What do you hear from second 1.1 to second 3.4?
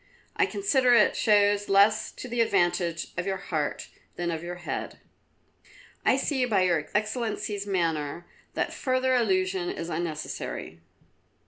shows less to the advantage of your